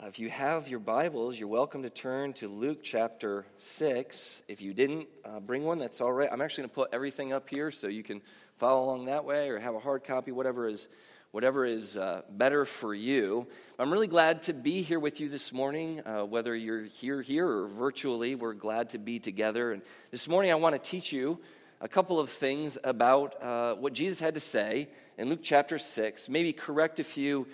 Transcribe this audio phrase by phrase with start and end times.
[0.00, 4.44] Uh, if you have your Bibles, you're welcome to turn to Luke chapter 6.
[4.46, 6.28] If you didn't uh, bring one, that's all right.
[6.30, 8.22] I'm actually going to put everything up here so you can
[8.58, 10.86] follow along that way or have a hard copy, whatever is,
[11.32, 13.48] whatever is uh, better for you.
[13.76, 16.06] I'm really glad to be here with you this morning.
[16.06, 19.72] Uh, whether you're here, here, or virtually, we're glad to be together.
[19.72, 21.40] And this morning, I want to teach you
[21.80, 26.28] a couple of things about uh, what Jesus had to say in Luke chapter 6,
[26.28, 27.48] maybe correct a few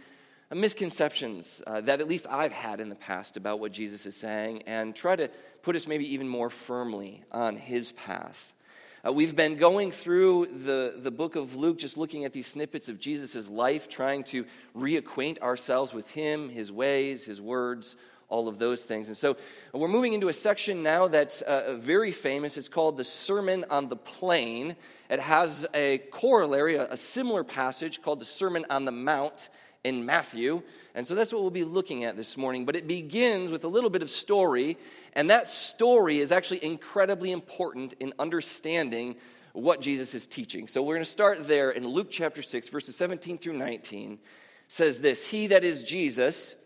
[0.53, 4.63] misconceptions uh, that at least I've had in the past about what Jesus is saying
[4.67, 5.31] and try to
[5.63, 8.53] put us maybe even more firmly on his path.
[9.07, 12.89] Uh, we've been going through the, the book of Luke, just looking at these snippets
[12.89, 17.97] of Jesus' life, trying to reacquaint ourselves with him, his ways, his words,
[18.29, 19.09] all of those things.
[19.09, 19.37] And so
[19.73, 22.57] we're moving into a section now that's uh, very famous.
[22.57, 24.75] It's called the Sermon on the Plain.
[25.11, 29.51] It has a corollary, a, a similar passage called the Sermon on the Mount
[29.85, 30.63] in Matthew.
[30.95, 32.65] And so that's what we'll be looking at this morning.
[32.65, 34.77] But it begins with a little bit of story,
[35.13, 39.17] and that story is actually incredibly important in understanding
[39.53, 40.67] what Jesus is teaching.
[40.67, 44.19] So we're going to start there in Luke chapter 6, verses 17 through 19.
[44.69, 46.57] says this He that is Jesus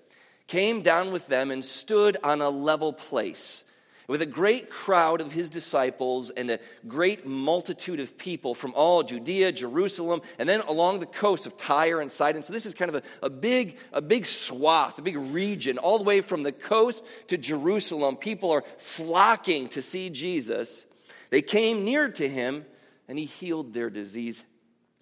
[0.46, 3.64] came down with them and stood on a level place
[4.08, 9.02] with a great crowd of his disciples and a great multitude of people from all
[9.02, 12.42] Judea, Jerusalem, and then along the coast of Tyre and Sidon.
[12.42, 15.98] So this is kind of a, a, big, a big swath, a big region, all
[15.98, 18.16] the way from the coast to Jerusalem.
[18.16, 20.86] People are flocking to see Jesus.
[21.28, 22.64] They came near to him,
[23.08, 24.42] and he healed their disease,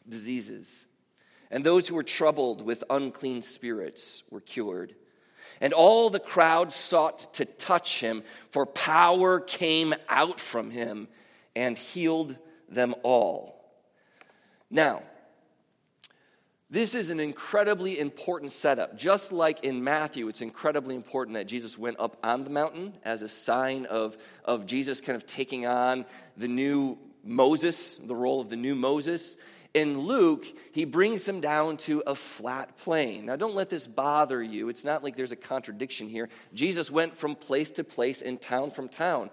[0.09, 0.85] diseases.
[1.49, 4.97] And those who were troubled with unclean spirits were cured
[5.61, 11.09] and all the crowd sought to touch him, for power came out from him
[11.55, 12.37] and healed
[12.69, 13.65] them all.
[14.71, 15.03] Now,
[16.69, 18.99] this is an incredibly important setup.
[18.99, 23.23] Just like in Matthew, it's incredibly important that Jesus went up on the mountain as
[23.23, 26.05] a sign of, of Jesus kind of taking on
[26.37, 29.37] the new Moses, the role of the new Moses
[29.77, 33.27] in Luke, he brings them down to a flat plain.
[33.27, 34.71] Now, don't let this bother you.
[34.71, 36.31] It's not like there's a contradiction here.
[36.55, 39.29] Jesus went from place to place in town from town.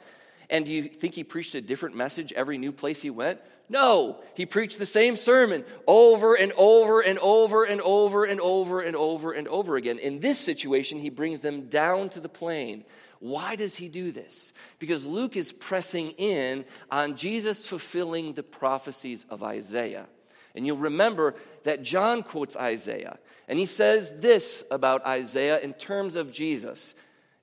[0.49, 3.39] And do you think he preached a different message every new place he went?
[3.69, 8.81] No, he preached the same sermon over and over and over and over and over
[8.81, 9.97] and over and over again.
[9.97, 12.83] In this situation, he brings them down to the plain.
[13.19, 14.51] Why does he do this?
[14.79, 20.07] Because Luke is pressing in on Jesus fulfilling the prophecies of Isaiah.
[20.55, 23.17] And you'll remember that John quotes Isaiah.
[23.47, 26.93] And he says this about Isaiah in terms of Jesus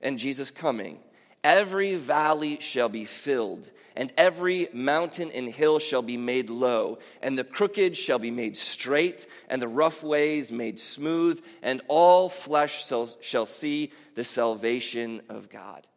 [0.01, 0.99] and Jesus coming
[1.43, 7.35] Every valley shall be filled, and every mountain and hill shall be made low, and
[7.35, 12.85] the crooked shall be made straight, and the rough ways made smooth, and all flesh
[13.21, 15.87] shall, see the salvation of God.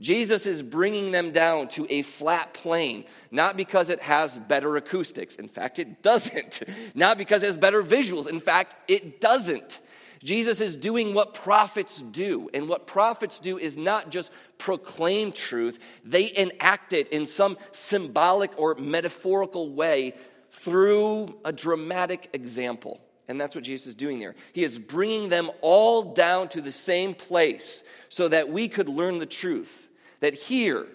[0.00, 5.36] Jesus is bringing them down to a flat plain, not because it has better acoustics.
[5.36, 6.62] In fact, it doesn't.
[6.94, 8.26] Not because it has better visuals.
[8.26, 9.78] In fact, it doesn't.
[10.24, 12.48] Jesus is doing what prophets do.
[12.54, 18.58] And what prophets do is not just proclaim truth, they enact it in some symbolic
[18.58, 20.14] or metaphorical way
[20.50, 23.00] through a dramatic example.
[23.28, 24.34] And that's what Jesus is doing there.
[24.52, 29.18] He is bringing them all down to the same place so that we could learn
[29.18, 29.88] the truth
[30.20, 30.86] that here,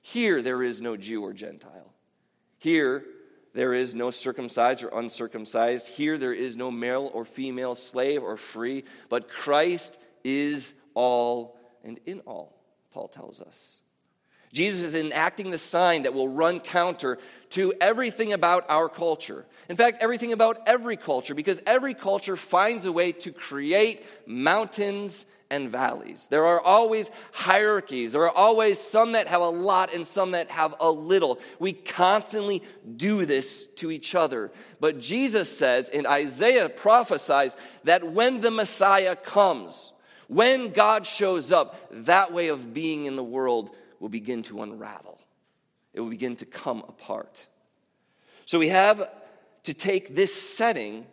[0.00, 1.92] here there is no Jew or Gentile.
[2.58, 3.04] Here
[3.54, 5.86] there is no circumcised or uncircumcised.
[5.86, 12.00] Here there is no male or female, slave or free, but Christ is all and
[12.06, 12.56] in all,
[12.92, 13.81] Paul tells us.
[14.52, 17.18] Jesus is enacting the sign that will run counter
[17.50, 19.46] to everything about our culture.
[19.68, 25.24] In fact, everything about every culture, because every culture finds a way to create mountains
[25.52, 26.28] and valleys.
[26.30, 28.12] There are always hierarchies.
[28.12, 31.38] There are always some that have a lot and some that have a little.
[31.58, 32.62] We constantly
[32.96, 34.50] do this to each other.
[34.80, 37.54] But Jesus says, and Isaiah prophesies,
[37.84, 39.92] that when the Messiah comes,
[40.26, 41.76] when God shows up,
[42.06, 43.70] that way of being in the world
[44.02, 45.16] will begin to unravel.
[45.94, 47.46] It will begin to come apart.
[48.46, 49.08] So we have
[49.62, 51.06] to take this setting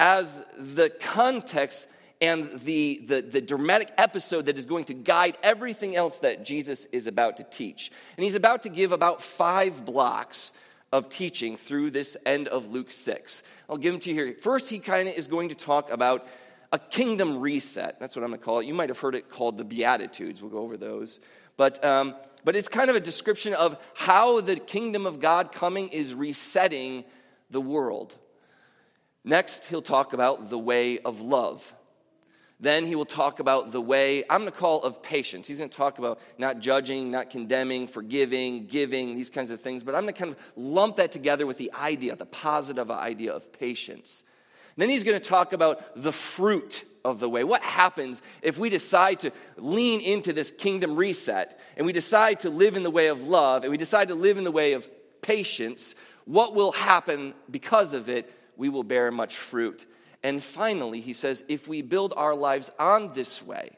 [0.00, 1.86] as the context
[2.22, 6.86] and the, the, the, dramatic episode that is going to guide everything else that Jesus
[6.92, 7.92] is about to teach.
[8.16, 10.52] And he's about to give about five blocks
[10.92, 13.42] of teaching through this end of Luke 6.
[13.68, 14.36] I'll give them to you here.
[14.40, 16.26] First, he kind of is going to talk about
[16.72, 18.00] a kingdom reset.
[18.00, 18.66] That's what I'm going to call it.
[18.66, 20.40] You might have heard it called the Beatitudes.
[20.40, 21.20] We'll go over those.
[21.56, 22.14] But, um,
[22.44, 27.04] but it's kind of a description of how the kingdom of God coming is resetting
[27.50, 28.16] the world.
[29.24, 31.74] Next, he'll talk about the way of love.
[32.60, 35.46] Then he will talk about the way, I'm going to call of patience.
[35.46, 39.82] He's going to talk about not judging, not condemning, forgiving, giving, these kinds of things.
[39.82, 43.32] But I'm going to kind of lump that together with the idea, the positive idea
[43.32, 44.22] of patience.
[44.76, 47.44] Then he's going to talk about the fruit of the way.
[47.44, 52.50] What happens if we decide to lean into this kingdom reset and we decide to
[52.50, 54.88] live in the way of love and we decide to live in the way of
[55.20, 55.94] patience?
[56.24, 58.32] What will happen because of it?
[58.56, 59.86] We will bear much fruit.
[60.22, 63.76] And finally, he says, if we build our lives on this way,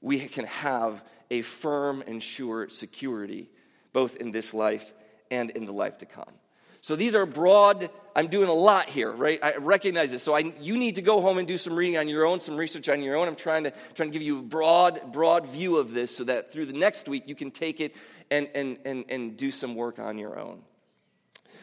[0.00, 3.50] we can have a firm and sure security,
[3.92, 4.94] both in this life
[5.30, 6.32] and in the life to come.
[6.80, 9.38] So these are broad, I'm doing a lot here, right?
[9.42, 10.22] I recognize this.
[10.22, 12.56] So I, you need to go home and do some reading on your own, some
[12.56, 13.28] research on your own.
[13.28, 16.52] I'm trying to, trying to give you a broad, broad view of this so that
[16.52, 17.94] through the next week you can take it
[18.30, 20.62] and, and, and, and do some work on your own.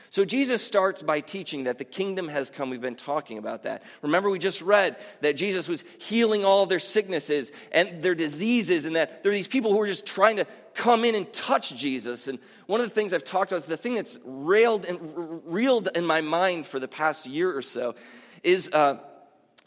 [0.10, 2.70] So Jesus starts by teaching that the kingdom has come.
[2.70, 3.84] We've been talking about that.
[4.02, 8.96] Remember, we just read that Jesus was healing all their sicknesses and their diseases, and
[8.96, 12.30] that there are these people who are just trying to come in and touch Jesus.
[12.30, 15.90] And one of the things I've talked about is the thing that's railed and reeled
[15.96, 17.96] in my mind for the past year or so
[18.44, 19.00] is uh,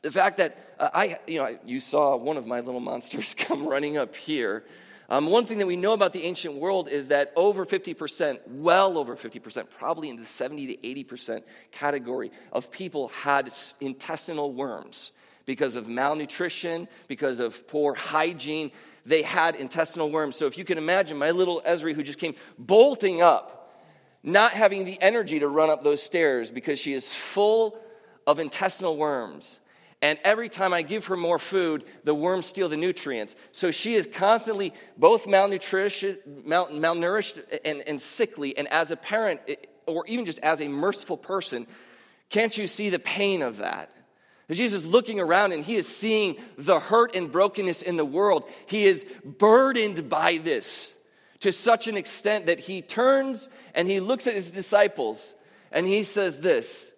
[0.03, 3.67] the fact that uh, I, you know, you saw one of my little monsters come
[3.67, 4.65] running up here.
[5.11, 8.97] Um, one thing that we know about the ancient world is that over 50%, well
[8.97, 11.43] over 50%, probably in the 70 to 80%
[11.73, 15.11] category of people had intestinal worms
[15.47, 18.71] because of malnutrition, because of poor hygiene.
[19.07, 20.37] They had intestinal worms.
[20.37, 23.73] So if you can imagine my little Esri who just came bolting up,
[24.23, 27.79] not having the energy to run up those stairs because she is full
[28.27, 29.61] of intestinal worms.
[30.03, 33.35] And every time I give her more food, the worms steal the nutrients.
[33.53, 38.57] So she is constantly both malnourished, malnourished and, and sickly.
[38.57, 39.41] And as a parent,
[39.87, 41.67] or even just as a merciful person,
[42.31, 43.91] can't you see the pain of that?
[44.55, 48.49] Jesus is looking around and he is seeing the hurt and brokenness in the world.
[48.67, 50.97] He is burdened by this
[51.41, 55.35] to such an extent that he turns and he looks at his disciples
[55.73, 56.91] and he says, This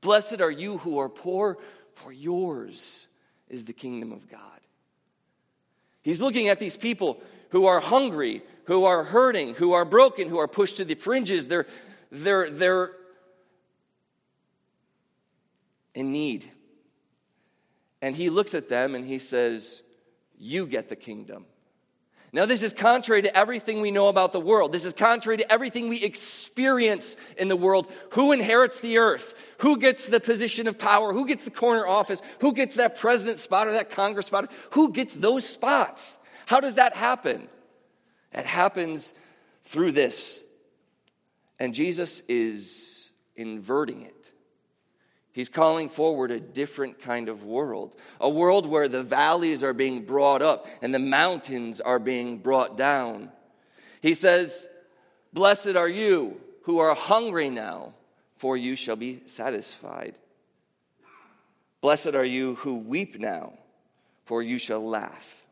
[0.00, 1.56] Blessed are you who are poor,
[1.94, 3.06] for yours
[3.48, 4.40] is the kingdom of God.
[6.02, 10.38] He's looking at these people who are hungry, who are hurting, who are broken, who
[10.38, 11.48] are pushed to the fringes.
[11.48, 11.66] They're,
[12.10, 12.92] they're, they're
[15.94, 16.50] in need.
[18.02, 19.82] And he looks at them and he says,
[20.36, 21.46] You get the kingdom.
[22.34, 24.72] Now, this is contrary to everything we know about the world.
[24.72, 27.88] This is contrary to everything we experience in the world.
[28.14, 29.34] Who inherits the earth?
[29.58, 31.12] Who gets the position of power?
[31.12, 32.20] Who gets the corner office?
[32.40, 34.50] Who gets that president spot or that Congress spot?
[34.72, 36.18] Who gets those spots?
[36.46, 37.48] How does that happen?
[38.32, 39.14] It happens
[39.62, 40.42] through this.
[41.60, 44.23] And Jesus is inverting it.
[45.34, 50.04] He's calling forward a different kind of world, a world where the valleys are being
[50.04, 53.30] brought up and the mountains are being brought down.
[54.00, 54.68] He says,
[55.32, 57.94] Blessed are you who are hungry now,
[58.36, 60.14] for you shall be satisfied.
[61.80, 63.54] Blessed are you who weep now,
[64.26, 65.44] for you shall laugh.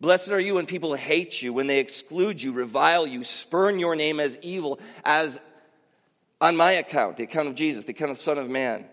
[0.00, 3.94] Blessed are you when people hate you, when they exclude you, revile you, spurn your
[3.94, 5.40] name as evil, as
[6.40, 8.84] on my account, the account of Jesus, the account of the Son of Man.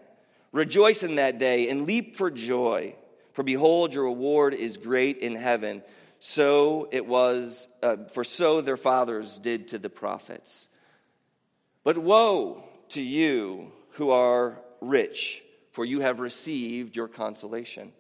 [0.54, 2.96] Rejoice in that day and leap for joy,
[3.34, 5.82] for behold, your reward is great in heaven.
[6.20, 10.70] So it was, uh, for so their fathers did to the prophets.
[11.84, 17.92] But woe to you who are rich, for you have received your consolation.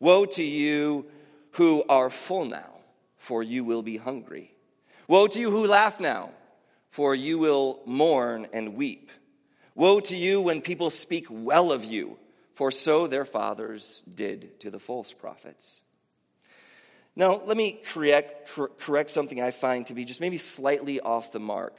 [0.00, 1.06] Woe to you
[1.52, 2.72] who are full now,
[3.16, 4.52] for you will be hungry.
[5.06, 6.30] Woe to you who laugh now,
[6.90, 9.10] for you will mourn and weep.
[9.76, 12.18] Woe to you when people speak well of you,
[12.54, 15.82] for so their fathers did to the false prophets.
[17.14, 21.40] Now, let me correct, correct something I find to be just maybe slightly off the
[21.40, 21.76] mark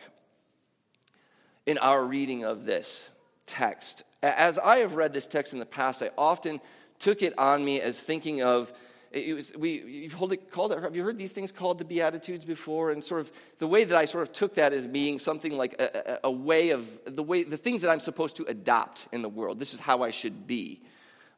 [1.66, 3.10] in our reading of this
[3.48, 4.04] text.
[4.22, 6.62] As I have read this text in the past, I often
[7.00, 8.72] took it on me as thinking of
[9.12, 12.46] it was, we, you've it, called it, have you heard these things called the Beatitudes
[12.46, 12.92] before?
[12.92, 15.76] And sort of the way that I sort of took that as being something like
[15.80, 19.22] a, a, a way of the way, the things that I'm supposed to adopt in
[19.22, 19.60] the world.
[19.60, 20.82] This is how I should be.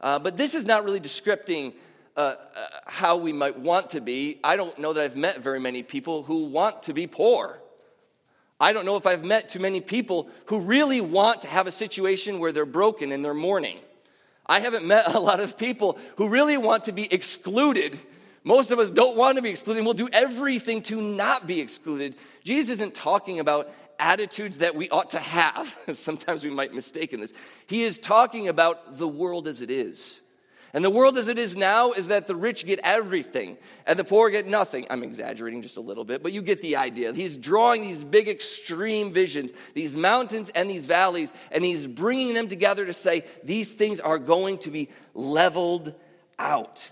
[0.00, 1.74] Uh, but this is not really descripting
[2.16, 2.36] uh, uh,
[2.86, 4.40] how we might want to be.
[4.42, 7.60] I don't know that I've met very many people who want to be poor.
[8.58, 11.72] I don't know if I've met too many people who really want to have a
[11.72, 13.78] situation where they're broken and they're mourning.
[14.50, 17.96] I haven't met a lot of people who really want to be excluded.
[18.42, 19.84] Most of us don't want to be excluded.
[19.84, 22.16] We'll do everything to not be excluded.
[22.42, 25.72] Jesus isn't talking about attitudes that we ought to have.
[25.92, 27.32] Sometimes we might mistake in this.
[27.68, 30.20] He is talking about the world as it is.
[30.72, 34.04] And the world as it is now is that the rich get everything and the
[34.04, 34.86] poor get nothing.
[34.88, 37.12] I'm exaggerating just a little bit, but you get the idea.
[37.12, 42.46] He's drawing these big extreme visions, these mountains and these valleys, and he's bringing them
[42.46, 45.94] together to say these things are going to be leveled
[46.38, 46.90] out.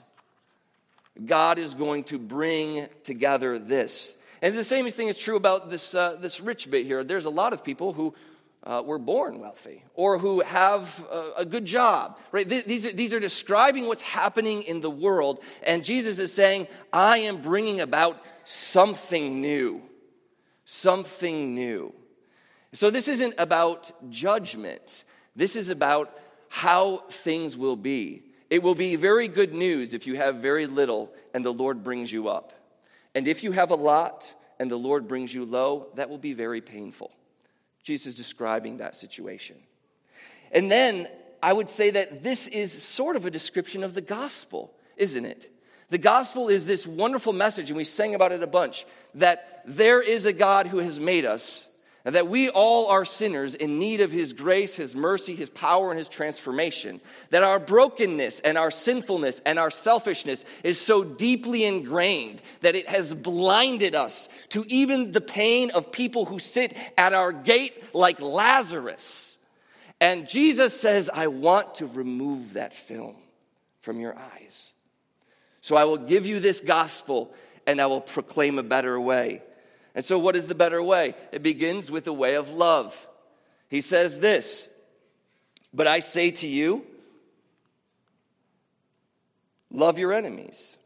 [1.25, 4.17] God is going to bring together this.
[4.41, 7.03] And the same thing is true about this, uh, this rich bit here.
[7.03, 8.15] There's a lot of people who
[8.65, 12.49] uh, were born wealthy or who have a, a good job, right?
[12.49, 15.43] These are, these are describing what's happening in the world.
[15.63, 19.83] And Jesus is saying, I am bringing about something new.
[20.65, 21.95] Something new.
[22.73, 26.15] So this isn't about judgment, this is about
[26.49, 28.25] how things will be.
[28.51, 32.11] It will be very good news if you have very little and the Lord brings
[32.11, 32.55] you up.
[33.15, 36.33] And if you have a lot and the Lord brings you low, that will be
[36.33, 37.13] very painful.
[37.89, 39.57] Jesus describing that situation.
[40.53, 41.09] And then
[41.43, 45.51] I would say that this is sort of a description of the gospel, isn't it?
[45.89, 50.03] The gospel is this wonderful message, and we sang about it a bunch, that there
[50.03, 51.68] is a God who has made us
[52.09, 55.91] and that we all are sinners in need of His grace, His mercy, His power,
[55.91, 57.03] and His transformation.
[57.29, 62.89] That our brokenness and our sinfulness and our selfishness is so deeply ingrained that it
[62.89, 68.23] has blinded us to even the pain of people who sit at our gate like
[68.23, 69.37] Lazarus.
[70.01, 73.17] And Jesus says, I want to remove that film
[73.83, 74.73] from your eyes.
[75.61, 77.35] So I will give you this gospel
[77.67, 79.43] and I will proclaim a better way.
[79.99, 81.17] And so, what is the better way?
[81.33, 83.09] It begins with a way of love.
[83.69, 84.69] He says this,
[85.75, 86.87] but I say to you,
[89.73, 90.77] love your enemies,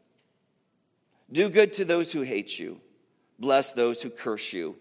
[1.31, 2.81] do good to those who hate you,
[3.37, 4.77] bless those who curse you,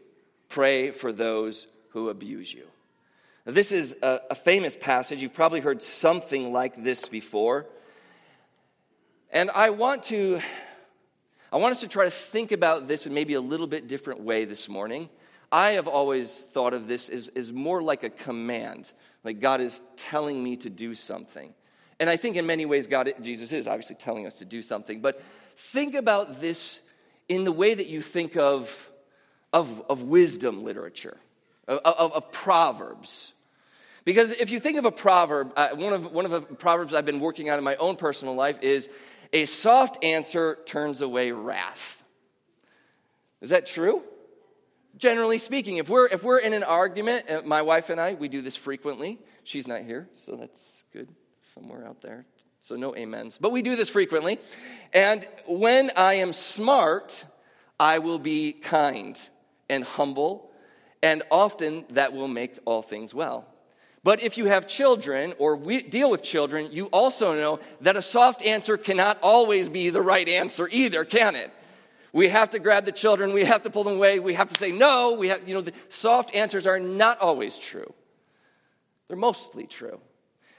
[0.49, 2.65] pray for those who abuse you.
[3.45, 5.21] Now, this is a, a famous passage.
[5.21, 7.67] You've probably heard something like this before.
[9.31, 10.41] And I want to
[11.53, 14.21] I want us to try to think about this in maybe a little bit different
[14.21, 15.11] way this morning.
[15.51, 18.91] I have always thought of this as, as more like a command,
[19.23, 21.53] like God is telling me to do something.
[22.01, 25.03] And I think in many ways, God, Jesus is obviously telling us to do something.
[25.03, 25.23] But
[25.55, 26.81] think about this
[27.29, 28.91] in the way that you think of,
[29.53, 31.19] of, of wisdom literature,
[31.69, 33.35] of, of, of Proverbs.
[34.07, 37.07] Because if you think of a proverb, uh, one, of, one of the proverbs I've
[37.07, 38.89] been working on in my own personal life is
[39.33, 42.03] a soft answer turns away wrath.
[43.41, 44.03] Is that true?
[44.97, 48.29] Generally speaking, if we're, if we're in an argument, uh, my wife and I, we
[48.29, 49.19] do this frequently.
[49.43, 51.09] She's not here, so that's good.
[51.55, 52.25] Somewhere out there.
[52.61, 53.39] So no amens.
[53.41, 54.39] But we do this frequently.
[54.93, 57.25] And when I am smart,
[57.81, 59.19] I will be kind
[59.69, 60.53] and humble,
[61.03, 63.52] and often that will make all things well.
[64.05, 68.45] But if you have children or deal with children, you also know that a soft
[68.45, 71.53] answer cannot always be the right answer either, can it?
[72.13, 74.59] We have to grab the children, we have to pull them away, we have to
[74.59, 75.15] say no.
[75.15, 77.95] We have, you know, the soft answers are not always true.
[79.09, 80.01] They're mostly true.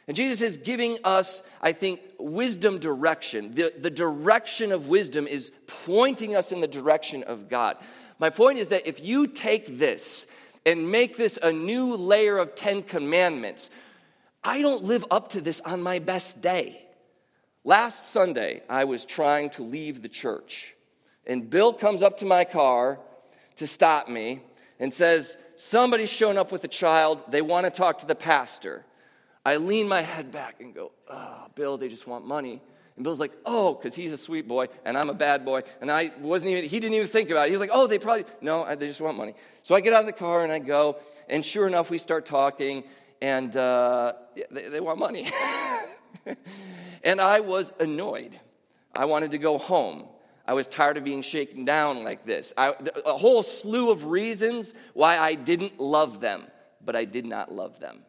[0.08, 3.52] And Jesus is giving us, I think, wisdom direction.
[3.52, 7.78] The, the direction of wisdom is pointing us in the direction of God.
[8.20, 10.28] My point is that if you take this
[10.66, 13.70] and make this a new layer of Ten Commandments.
[14.44, 16.86] I don't live up to this on my best day.
[17.64, 20.76] Last Sunday, I was trying to leave the church,
[21.26, 23.00] and Bill comes up to my car
[23.56, 24.42] to stop me
[24.80, 27.20] and says, Somebody's shown up with a child.
[27.30, 28.84] They want to talk to the pastor.
[29.46, 32.62] I lean my head back and go, Oh, Bill, they just want money.
[32.96, 35.64] And Bill's like, oh, because he's a sweet boy and I'm a bad boy.
[35.82, 37.50] And I wasn't even, he didn't even think about it.
[37.50, 39.34] He was like, oh, they probably, no, they just want money.
[39.64, 40.98] So I get out of the car and I go,
[41.28, 42.84] and sure enough, we start talking,
[43.22, 44.14] and uh,
[44.52, 45.28] they, they want money.
[47.04, 48.40] and I was annoyed.
[48.94, 50.06] I wanted to go home.
[50.46, 52.54] I was tired of being shaken down like this.
[52.58, 56.44] I, a whole slew of reasons why I didn't love them,
[56.84, 58.04] but I did not love them.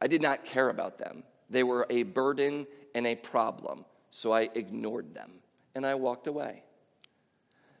[0.00, 1.22] I did not care about them.
[1.50, 2.66] They were a burden
[2.96, 5.30] and a problem, so I ignored them
[5.74, 6.62] and I walked away.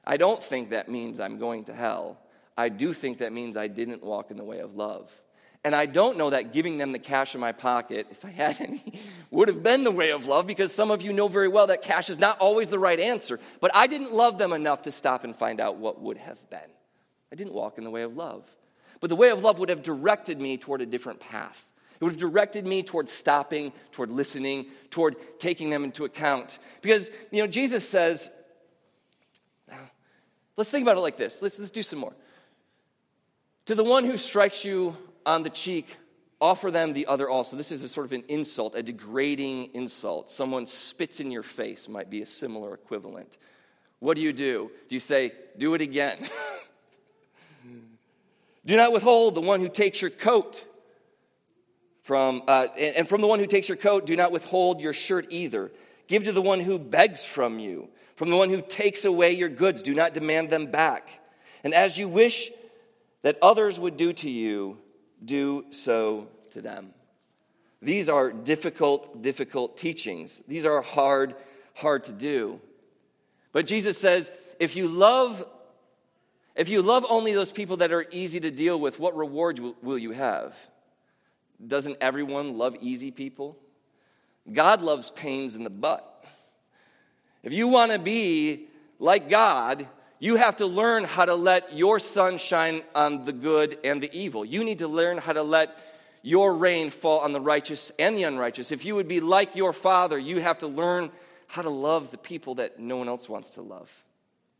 [0.04, 2.18] I don't think that means I'm going to hell.
[2.56, 5.10] I do think that means I didn't walk in the way of love.
[5.64, 8.60] And I don't know that giving them the cash in my pocket, if I had
[8.60, 11.68] any, would have been the way of love because some of you know very well
[11.68, 13.40] that cash is not always the right answer.
[13.60, 16.70] But I didn't love them enough to stop and find out what would have been.
[17.32, 18.44] I didn't walk in the way of love.
[19.00, 21.66] But the way of love would have directed me toward a different path.
[22.00, 26.58] It would have directed me toward stopping, toward listening, toward taking them into account.
[26.82, 28.30] Because, you know, Jesus says,
[30.56, 31.40] let's think about it like this.
[31.40, 32.14] Let's, let's do some more.
[33.66, 35.96] To the one who strikes you on the cheek,
[36.40, 37.56] offer them the other also.
[37.56, 40.28] This is a sort of an insult, a degrading insult.
[40.30, 43.38] Someone spits in your face might be a similar equivalent.
[43.98, 44.70] What do you do?
[44.88, 46.18] Do you say, do it again?
[48.66, 50.64] do not withhold the one who takes your coat.
[52.06, 55.26] From, uh, and from the one who takes your coat, do not withhold your shirt
[55.30, 55.72] either.
[56.06, 57.88] Give to the one who begs from you.
[58.14, 61.18] From the one who takes away your goods, do not demand them back.
[61.64, 62.52] And as you wish
[63.22, 64.78] that others would do to you,
[65.24, 66.94] do so to them.
[67.82, 70.40] These are difficult, difficult teachings.
[70.46, 71.34] These are hard,
[71.74, 72.60] hard to do.
[73.50, 75.44] But Jesus says, if you love
[76.54, 79.98] if you love only those people that are easy to deal with, what reward will
[79.98, 80.54] you have?
[81.64, 83.56] Doesn't everyone love easy people?
[84.52, 86.24] God loves pains in the butt.
[87.42, 89.86] If you want to be like God,
[90.18, 94.10] you have to learn how to let your sun shine on the good and the
[94.16, 94.44] evil.
[94.44, 95.76] You need to learn how to let
[96.22, 98.72] your rain fall on the righteous and the unrighteous.
[98.72, 101.10] If you would be like your father, you have to learn
[101.46, 103.90] how to love the people that no one else wants to love.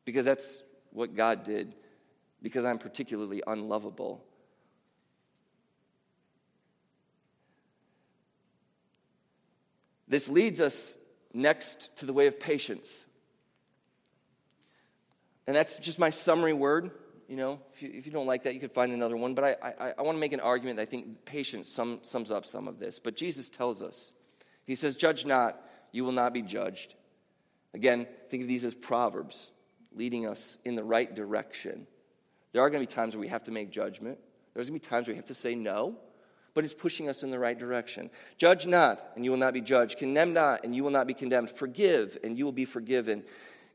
[0.04, 0.62] Because that's
[0.92, 1.74] what God did,
[2.42, 4.24] because I'm particularly unlovable.
[10.08, 10.96] This leads us
[11.32, 13.06] next to the way of patience.
[15.46, 16.90] And that's just my summary word.
[17.28, 19.34] You know, if you, if you don't like that, you could find another one.
[19.34, 22.30] But I, I, I want to make an argument that I think patience sum, sums
[22.30, 22.98] up some of this.
[22.98, 24.12] But Jesus tells us,
[24.64, 25.60] He says, Judge not,
[25.92, 26.94] you will not be judged.
[27.74, 29.50] Again, think of these as proverbs
[29.94, 31.86] leading us in the right direction.
[32.52, 34.18] There are going to be times where we have to make judgment,
[34.54, 35.96] there's going to be times where we have to say no,
[36.56, 38.08] but it's pushing us in the right direction.
[38.38, 39.98] Judge not, and you will not be judged.
[39.98, 41.50] Condemn not, and you will not be condemned.
[41.50, 43.22] Forgive, and you will be forgiven.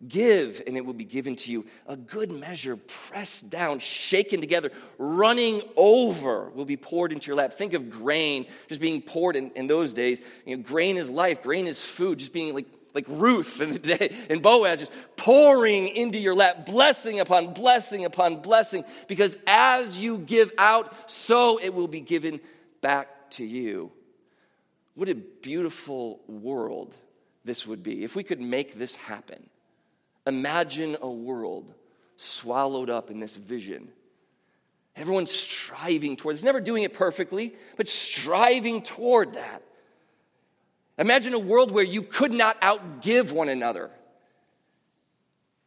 [0.08, 1.68] Give, and it will be given to you.
[1.86, 7.54] A good measure, pressed down, shaken together, running over, will be poured into your lap.
[7.54, 10.20] Think of grain just being poured in, in those days.
[10.48, 13.80] You know, grain is life, grain is food, just being like, like Ruth in the
[13.80, 20.00] day, and Boaz just pouring into your lap, blessing upon blessing upon blessing, because as
[20.00, 22.41] you give out, so it will be given
[22.82, 23.91] back to you.
[24.96, 26.96] What a beautiful world
[27.46, 29.50] this would be if we could make this happen.
[30.28, 31.74] Imagine a world
[32.15, 33.89] swallowed up in this vision.
[34.96, 39.63] Everyone's striving towards, never doing it perfectly, but striving toward that.
[40.98, 43.89] Imagine a world where you could not outgive one another.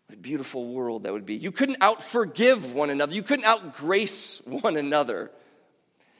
[0.06, 1.34] What a beautiful world that would be.
[1.34, 3.14] You couldn't outforgive one another.
[3.14, 5.30] You couldn't outgrace one another.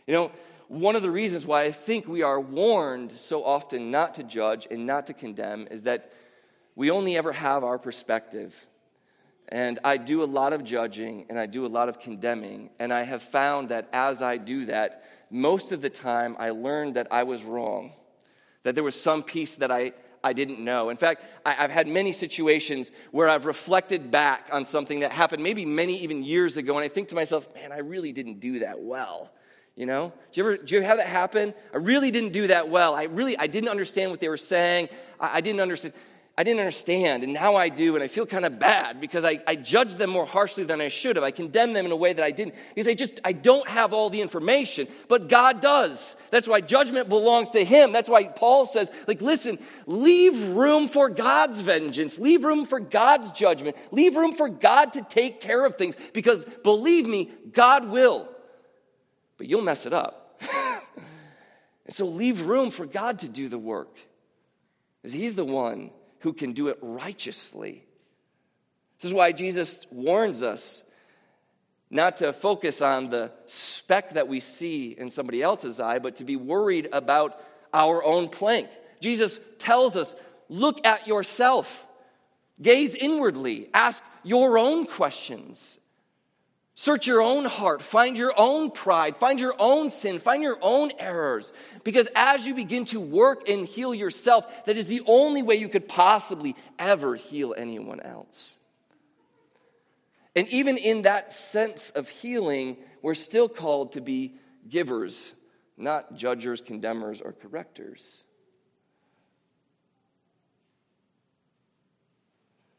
[0.06, 0.30] You know,
[0.68, 4.66] one of the reasons why I think we are warned so often not to judge
[4.70, 6.12] and not to condemn is that
[6.74, 8.56] we only ever have our perspective.
[9.48, 12.70] And I do a lot of judging and I do a lot of condemning.
[12.78, 16.94] And I have found that as I do that, most of the time I learned
[16.94, 17.92] that I was wrong,
[18.62, 20.88] that there was some piece that I, I didn't know.
[20.88, 25.42] In fact, I, have had many situations where I've reflected back on something that happened
[25.42, 28.60] maybe many even years ago, and I think to myself, man, I really didn't do
[28.60, 29.30] that well.
[29.76, 31.52] You know, do you ever do you ever have that happen?
[31.72, 32.94] I really didn't do that well.
[32.94, 34.88] I really I didn't understand what they were saying.
[35.18, 35.94] I, I didn't understand.
[36.36, 39.40] I didn't understand, and now I do, and I feel kind of bad because I,
[39.46, 41.22] I judge them more harshly than I should have.
[41.22, 43.92] I condemn them in a way that I didn't because I just I don't have
[43.92, 46.16] all the information, but God does.
[46.32, 47.92] That's why judgment belongs to Him.
[47.92, 53.30] That's why Paul says, like, listen, leave room for God's vengeance, leave room for God's
[53.30, 58.28] judgment, leave room for God to take care of things because believe me, God will,
[59.38, 60.40] but you'll mess it up.
[61.86, 63.96] and so leave room for God to do the work
[65.02, 67.84] because He's the one who can do it righteously.
[68.98, 70.84] This is why Jesus warns us
[71.90, 76.24] not to focus on the speck that we see in somebody else's eye, but to
[76.24, 77.40] be worried about
[77.72, 78.68] our own plank.
[79.00, 80.16] Jesus tells us
[80.48, 81.86] look at yourself,
[82.60, 85.78] gaze inwardly, ask your own questions,
[86.76, 90.90] Search your own heart, find your own pride, find your own sin, find your own
[90.98, 91.52] errors.
[91.84, 95.68] Because as you begin to work and heal yourself, that is the only way you
[95.68, 98.58] could possibly ever heal anyone else.
[100.34, 104.34] And even in that sense of healing, we're still called to be
[104.68, 105.32] givers,
[105.76, 108.24] not judgers, condemners, or correctors.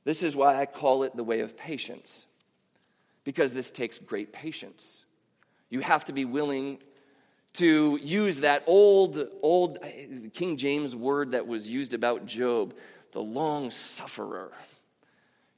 [0.04, 2.26] This is why I call it the way of patience
[3.26, 5.04] because this takes great patience.
[5.70, 6.78] You have to be willing
[7.54, 9.80] to use that old, old
[10.34, 12.74] King James word that was used about Job,
[13.12, 14.52] the long sufferer.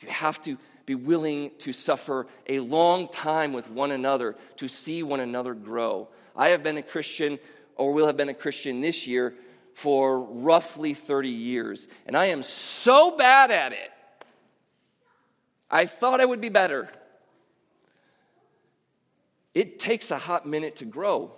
[0.02, 5.04] You have to be willing to suffer a long time with one another to see
[5.04, 6.08] one another grow.
[6.36, 7.40] I have been a Christian
[7.76, 9.34] or will have been a Christian this year
[9.74, 11.88] for roughly 30 years.
[12.06, 13.92] And I am so bad at it.
[15.70, 16.90] I thought I would be better.
[19.58, 21.32] It takes a hot minute to grow.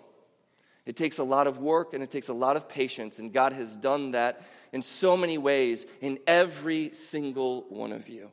[0.85, 3.53] It takes a lot of work and it takes a lot of patience, and God
[3.53, 4.41] has done that
[4.73, 8.29] in so many ways in every single one of you.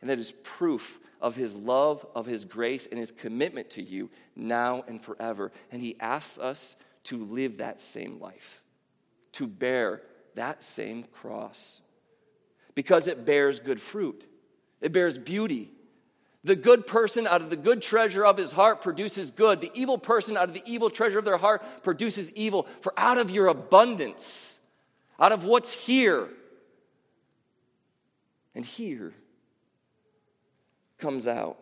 [0.00, 4.08] And that is proof of His love, of His grace, and His commitment to you
[4.36, 5.50] now and forever.
[5.72, 8.62] And He asks us to live that same life,
[9.32, 10.02] to bear
[10.36, 11.82] that same cross,
[12.76, 14.28] because it bears good fruit,
[14.80, 15.72] it bears beauty.
[16.44, 19.60] The good person out of the good treasure of his heart produces good.
[19.60, 22.66] The evil person out of the evil treasure of their heart produces evil.
[22.80, 24.58] For out of your abundance,
[25.20, 26.28] out of what's here
[28.54, 29.14] and here,
[30.98, 31.58] comes out.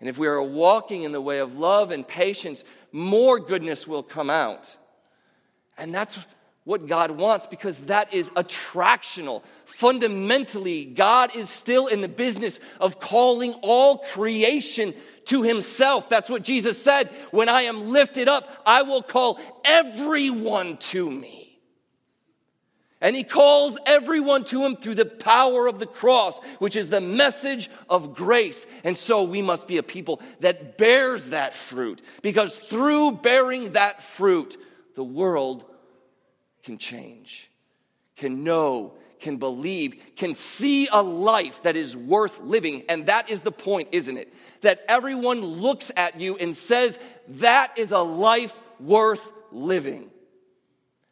[0.00, 4.02] And if we are walking in the way of love and patience, more goodness will
[4.02, 4.76] come out.
[5.76, 6.18] And that's
[6.64, 9.42] what God wants because that is attractional.
[9.66, 14.94] Fundamentally, God is still in the business of calling all creation
[15.26, 16.08] to himself.
[16.08, 17.08] That's what Jesus said.
[17.30, 21.58] When I am lifted up, I will call everyone to me.
[23.00, 27.02] And he calls everyone to him through the power of the cross, which is the
[27.02, 28.66] message of grace.
[28.82, 34.02] And so we must be a people that bears that fruit, because through bearing that
[34.02, 34.56] fruit,
[34.94, 35.66] the world
[36.64, 37.50] can change,
[38.16, 42.84] can know, can believe, can see a life that is worth living.
[42.88, 44.32] And that is the point, isn't it?
[44.62, 46.98] That everyone looks at you and says,
[47.28, 50.10] that is a life worth living.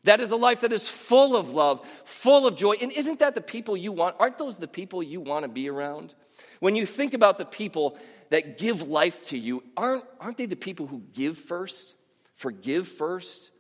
[0.05, 2.75] That is a life that is full of love, full of joy.
[2.81, 4.17] And isn't that the people you want?
[4.19, 6.13] Aren't those the people you want to be around?
[6.61, 7.97] When you think about the people
[8.31, 11.95] that give life to you, aren't, aren't they the people who give first,
[12.35, 13.53] forgive first,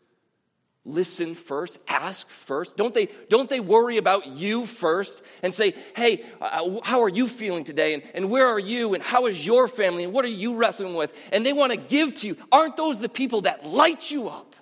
[0.84, 2.76] listen first, ask first?
[2.76, 7.28] Don't they, don't they worry about you first and say, hey, uh, how are you
[7.28, 7.94] feeling today?
[7.94, 8.94] And, and where are you?
[8.94, 10.04] And how is your family?
[10.04, 11.12] And what are you wrestling with?
[11.30, 12.36] And they want to give to you.
[12.50, 14.56] Aren't those the people that light you up?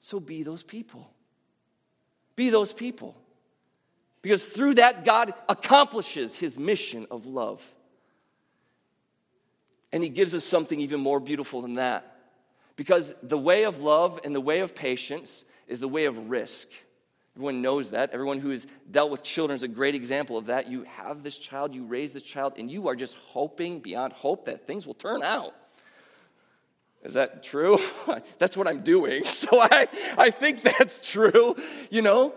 [0.00, 1.10] So be those people.
[2.36, 3.16] Be those people.
[4.20, 7.62] Because through that, God accomplishes his mission of love.
[9.92, 12.13] And he gives us something even more beautiful than that.
[12.76, 16.68] Because the way of love and the way of patience is the way of risk.
[17.36, 18.10] Everyone knows that.
[18.10, 20.70] Everyone who has dealt with children is a great example of that.
[20.70, 24.44] You have this child, you raise this child, and you are just hoping beyond hope
[24.46, 25.54] that things will turn out.
[27.02, 27.78] Is that true?
[28.38, 29.24] that's what I'm doing.
[29.34, 31.56] So I, I think that's true,
[31.90, 32.34] you know?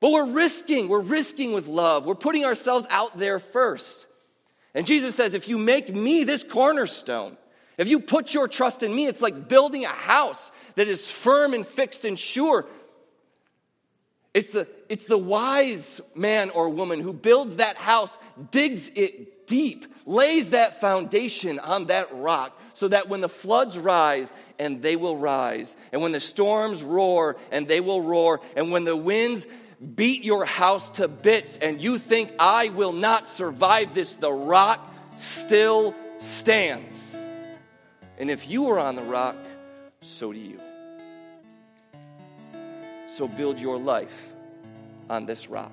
[0.00, 2.06] But we're risking, we're risking with love.
[2.06, 4.06] We're putting ourselves out there first.
[4.74, 7.36] And Jesus says, if you make me this cornerstone,
[7.78, 11.54] if you put your trust in me, it's like building a house that is firm
[11.54, 12.66] and fixed and sure.
[14.34, 18.18] It's the, it's the wise man or woman who builds that house,
[18.50, 24.32] digs it deep, lays that foundation on that rock so that when the floods rise,
[24.58, 28.84] and they will rise, and when the storms roar, and they will roar, and when
[28.84, 29.46] the winds
[29.96, 34.94] beat your house to bits, and you think, I will not survive this, the rock
[35.16, 37.17] still stands.
[38.18, 39.36] And if you are on the rock,
[40.00, 40.60] so do you.
[43.06, 44.32] So build your life
[45.08, 45.72] on this rock.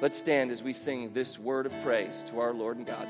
[0.00, 3.06] Let's stand as we sing this word of praise to our Lord and God.